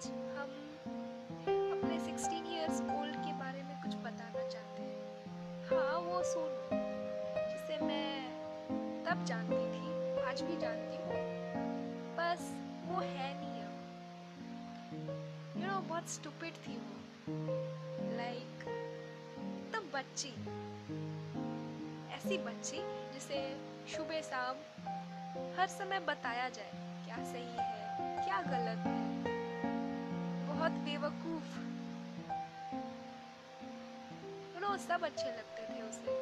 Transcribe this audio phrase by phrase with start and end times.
[0.00, 0.52] आज हम
[1.72, 6.52] अपने 16 इयर्स ओल्ड के बारे में कुछ बताना चाहते हैं। हाँ वो सुन,
[7.48, 11.18] जिसे मैं तब जानती थी, आज भी जानती हूँ।
[12.16, 12.46] बस
[12.88, 13.74] वो है नहीं अब।
[15.56, 17.36] यू नो बहुत स्टूपिड थी वो।
[18.16, 18.64] लाइक
[19.74, 20.32] तब बच्ची,
[22.16, 23.42] ऐसी बच्ची, जिसे
[23.96, 24.56] सुबह शाम
[25.60, 26.72] हर समय बताया जाए,
[27.04, 29.38] क्या सही है, क्या गलत है।
[30.60, 31.52] बहुत बेवकूफ़।
[34.60, 36.16] नो सब अच्छे लगते थे उसे।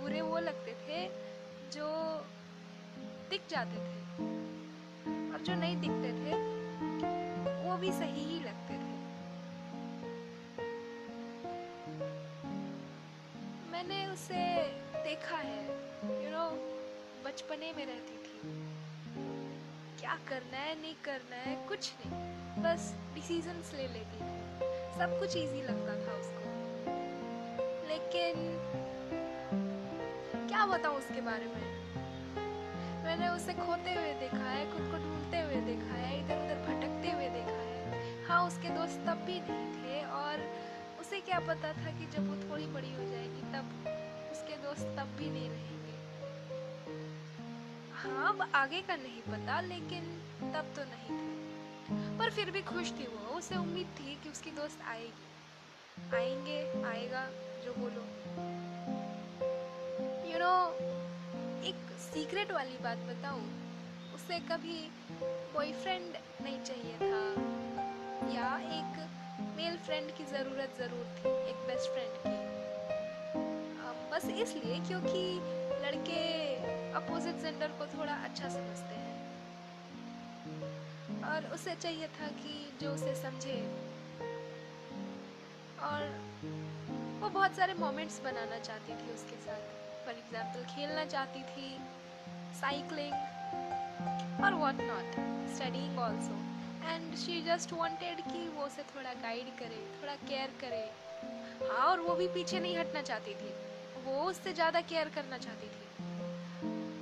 [0.00, 1.08] बुरे वो लगते थे
[1.70, 1.86] जो
[3.30, 3.90] दिख जाते थे।
[5.32, 6.34] और जो नहीं दिखते थे
[7.64, 8.98] वो भी सही ही लगते थे।
[13.70, 14.42] मैंने उसे
[15.04, 16.58] देखा है यू you नो know,
[17.26, 18.40] बचपने में रहती थी।
[20.00, 22.30] क्या करना है नहीं करना है कुछ नहीं।
[22.62, 26.42] बस डिसीजंस ले लेती थी सब कुछ इजी लगता था उसको।
[27.88, 28.34] लेकिन
[30.48, 31.64] क्या बताऊँ उसके बारे में?
[33.04, 37.10] मैंने उसे खोते हुए देखा है, खुद को ढूंढते हुए देखा है, इधर उधर भटकते
[37.10, 40.44] हुए देखा है। हाँ उसके दोस्त तब भी नहीं थे और
[41.00, 43.64] उसे क्या पता था कि जब वो थोड़ी बड़ी हो जाएगी तब
[44.32, 45.96] उसके दोस्त तब भी नहीं रहेंगे।
[47.94, 50.02] हाँ अब आगे का नहीं पता, लेकिन
[50.52, 51.29] तब तो नहीं थे।
[52.18, 55.28] पर फिर भी खुश थी वो। उसे उम्मीद थी कि उसकी दोस्त आएगी।
[56.16, 57.24] आएँगे आएगा
[57.64, 58.04] जो बोलो।
[60.26, 63.42] यू you नो know, एक सीक्रेट वाली बात बताऊँ
[64.14, 64.78] उसे कभी
[65.54, 67.22] बॉयफ्रेंड नहीं चाहिए था।
[68.34, 68.98] या एक
[69.56, 72.38] मेल फ्रेंड की ज़रूरत ज़रूर थी एक बेस्ट फ्रेंड की।
[74.10, 75.22] बस इसलिए क्योंकि
[75.82, 76.22] लड़के
[76.92, 79.18] अपोजिट जेंडर को थोड़ा अच्छा समझते हैं।
[81.24, 83.60] और उसे चाहिए था कि जो उसे समझे।
[85.82, 86.02] और
[87.20, 91.78] वो बहुत सारे मोमेंट्स बनाना चाहती थी उसके साथ। फॉर एग्ज़ाम्पल खेलना चाहती थी
[92.60, 93.14] साइकिलिंग
[94.44, 95.14] और what not
[95.56, 96.34] studying also
[96.84, 100.84] and she just wanted कि वो उसे थोड़ा गाइड करे थोड़ा केयर करे।
[101.62, 103.54] हाँ और वो भी पीछे नहीं हटना चाहती थी।
[104.04, 105.88] वो उससे ज़्यादा केयर करना चाहती थी।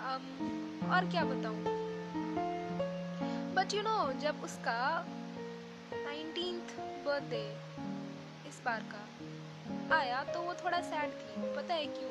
[0.00, 0.24] um,
[0.92, 1.79] और क्या बताऊँ?
[3.60, 5.06] बट यू नो जब उसका
[5.94, 6.58] नाइनटीन
[7.06, 7.40] बर्थडे
[8.48, 12.10] इस बार का आया तो वो थोड़ा सैड थी। पता है क्यों?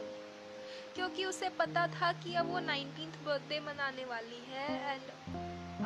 [0.96, 5.10] क्योंकि उसे पता था कि अब वो नाइनटीन बर्थडे मनाने वाली है एंड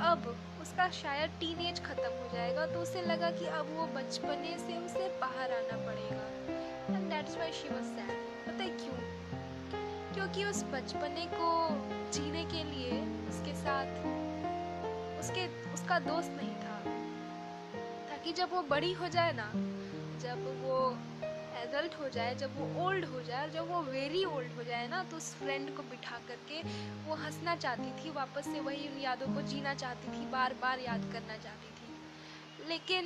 [0.05, 0.27] अब
[0.61, 5.07] उसका शायद टीनेज ख़त्म हो जाएगा तो उसे लगा कि अब वो बचपने से उसे
[5.21, 8.99] बाहर आना पड़ेगा। And that's why she was sad पता है क्यों?
[10.13, 11.69] क्योंकि उस बचपने को
[12.11, 14.32] जीने के लिए उसके साथ
[15.23, 16.77] उसके, उसका दोस्त नहीं था।
[18.09, 19.51] ताकि जब वो बड़ी हो जाए ना,
[20.23, 20.77] जब वो
[21.63, 25.03] एडल्ट हो जाए, जब वो ओल्ड हो जाए जब वो वेरी ओल्ड हो जाए ना
[25.11, 26.61] तो उस फ्रेंड को बिठा करके
[27.07, 30.79] वो हंसना चाहती थी, वापस से वही उन यादों को जीना चाहती थी बार बार
[30.79, 33.05] याद करना चाहती थी। लेकिन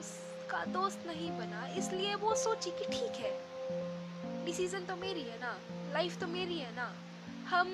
[0.00, 5.56] उसका दोस्त नहीं बना, इसलिए वो सोची कि ठीक है डिसीज़न तो मेरी है ना
[5.92, 6.92] लाइफ तो मेरी है ना,
[7.48, 7.68] हम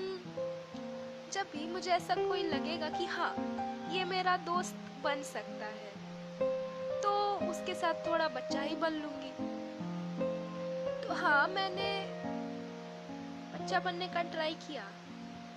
[1.32, 3.34] जब भी मुझे ऐसा कोई लगेगा कि हाँ
[3.92, 5.92] ये मेरा दोस्त बन सकता है
[7.02, 7.12] तो
[7.50, 9.30] उसके साथ थोड़ा बच्चा ही बन लूँगी।
[11.02, 11.88] तो हाँ मैंने
[13.54, 14.84] बच्चा बनने का ट्राई किया,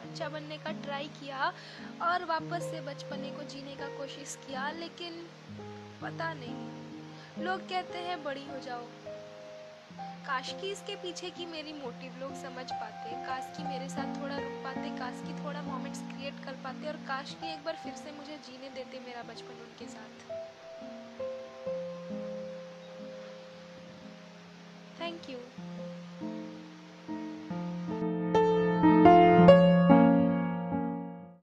[0.02, 1.52] बच्चा बनने का ट्राई किया
[2.02, 5.26] और वापस से बचपने को जीने का कोशिश किया, लेकिन
[6.02, 8.86] पता नहीं, लोग कहते हैं बड़ी हो जाओ।
[10.00, 14.38] काश की इसके पीछे की मेरी मोटिव लोग समझ पाते, काश की मेरे साथ थोड़ा
[14.38, 17.94] रुक पाते, काश की थोड़ा मोमेंट्स क्रिएट कर पाते और काश की एक बार फिर
[17.94, 20.26] से मुझे जीने देते मेरा बचपन उनके साथ।
[25.02, 25.40] Thank you